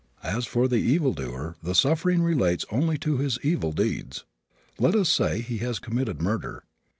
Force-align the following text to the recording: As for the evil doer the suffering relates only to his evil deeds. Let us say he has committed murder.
As 0.23 0.47
for 0.47 0.67
the 0.67 0.77
evil 0.77 1.13
doer 1.13 1.57
the 1.61 1.75
suffering 1.75 2.23
relates 2.23 2.65
only 2.71 2.97
to 2.97 3.17
his 3.17 3.37
evil 3.43 3.71
deeds. 3.71 4.23
Let 4.79 4.95
us 4.95 5.09
say 5.09 5.41
he 5.41 5.59
has 5.59 5.77
committed 5.77 6.19
murder. 6.19 6.63